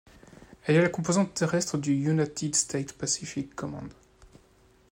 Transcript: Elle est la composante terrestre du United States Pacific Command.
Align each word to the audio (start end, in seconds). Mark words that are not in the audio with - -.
Elle 0.65 0.77
est 0.77 0.81
la 0.81 0.89
composante 0.89 1.35
terrestre 1.35 1.77
du 1.77 1.91
United 1.93 2.55
States 2.55 2.93
Pacific 2.93 3.53
Command. 3.53 3.91